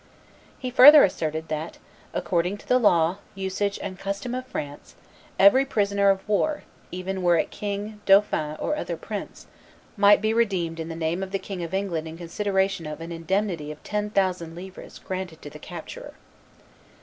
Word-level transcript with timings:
He 0.57 0.71
further 0.71 1.03
asserted 1.03 1.47
that 1.49 1.77
"according 2.11 2.57
to 2.57 2.67
the 2.67 2.79
law, 2.79 3.19
usage, 3.35 3.77
and 3.83 3.99
custom 3.99 4.33
of 4.33 4.47
France, 4.47 4.95
every 5.37 5.63
prisoner 5.63 6.09
of 6.09 6.27
war, 6.27 6.63
even 6.89 7.21
were 7.21 7.37
it 7.37 7.51
king, 7.51 8.01
dauphin, 8.07 8.55
or 8.57 8.75
other 8.75 8.97
prince, 8.97 9.45
might 9.95 10.19
be 10.19 10.33
redeemed 10.33 10.79
in 10.79 10.89
the 10.89 10.95
name 10.95 11.21
of 11.21 11.29
the 11.29 11.37
King 11.37 11.63
of 11.63 11.71
England 11.75 12.07
in 12.07 12.17
consideration 12.17 12.87
of 12.87 12.99
an 12.99 13.11
indemnity 13.11 13.71
of 13.71 13.83
ten 13.83 14.09
thousand 14.09 14.55
livres 14.55 14.97
granted 14.97 15.39
to 15.43 15.51
the 15.51 15.59
capturer." 15.59 16.15